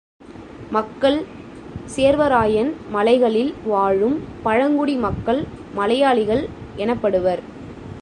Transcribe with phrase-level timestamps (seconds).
[0.69, 1.17] மக்கள்
[1.95, 5.41] சேர்வராயன் மலைகளில் வாழும் பழங்குடி மக்கள்
[5.73, 6.43] மலையாளிகள்
[6.77, 7.41] எனப்படுவர்.